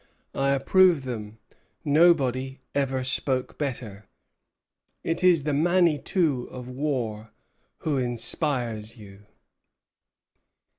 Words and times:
I 0.33 0.49
approve 0.53 1.03
them. 1.03 1.37
Nobody 1.85 2.59
ever 2.73 3.03
spoke 3.03 3.59
better. 3.59 4.07
It 5.03 5.23
is 5.23 5.43
the 5.43 5.53
Manitou 5.53 6.47
of 6.49 6.67
War 6.67 7.29
who 7.85 7.99
inspires 7.99 8.97
you." 8.97 9.27